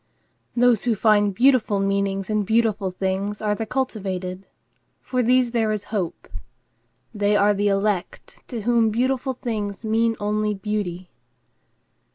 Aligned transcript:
Those 0.55 0.85
who 0.85 0.95
find 0.95 1.31
beautiful 1.31 1.79
meanings 1.79 2.27
in 2.31 2.41
beautiful 2.41 2.89
things 2.89 3.39
are 3.39 3.53
the 3.53 3.67
cultivated. 3.67 4.47
For 4.99 5.21
these 5.21 5.51
there 5.51 5.71
is 5.71 5.83
hope. 5.93 6.27
They 7.13 7.35
are 7.35 7.53
the 7.53 7.67
elect 7.67 8.41
to 8.47 8.61
whom 8.61 8.89
beautiful 8.89 9.35
things 9.35 9.85
mean 9.85 10.15
only 10.19 10.55
beauty. 10.55 11.11